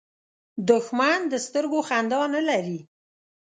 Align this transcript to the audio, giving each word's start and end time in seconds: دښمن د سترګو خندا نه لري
دښمن 0.69 1.19
د 1.31 1.33
سترګو 1.45 1.79
خندا 1.87 2.21
نه 2.35 2.41
لري 2.49 2.79